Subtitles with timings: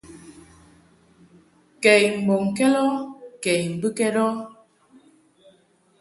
[1.81, 2.87] Kɛ i mbɔŋkɛd ɔ
[3.43, 4.27] kɛ I mbɨkɛd ɔ.